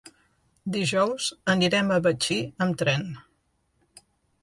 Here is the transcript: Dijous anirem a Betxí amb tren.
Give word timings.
Dijous 0.77 1.27
anirem 1.55 1.93
a 1.97 2.01
Betxí 2.09 2.41
amb 2.67 2.83
tren. 2.83 3.09